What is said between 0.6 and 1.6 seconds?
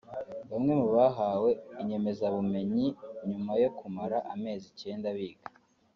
mu bahawe